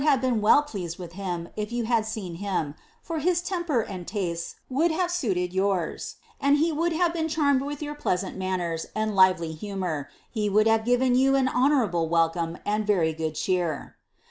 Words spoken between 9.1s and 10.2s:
lively humour;